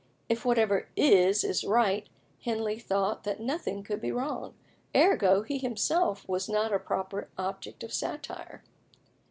[0.29, 2.09] '"If whatever is is right,
[2.43, 4.55] Henley thought that nothing could be wrong;
[4.95, 8.63] ergo, he himself was not a proper object of satire.